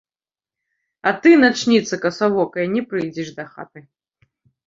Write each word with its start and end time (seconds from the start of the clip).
А 1.09 1.13
ты, 1.25 1.29
начніца 1.43 1.99
касавокая, 2.07 2.65
не 2.75 2.81
прыйдзеш 2.93 3.29
дахаты. 3.39 3.79